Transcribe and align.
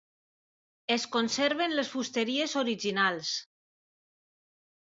Es 0.95 1.05
conserven 1.15 1.77
les 1.81 1.91
fusteries 1.97 2.57
originals. 2.65 3.37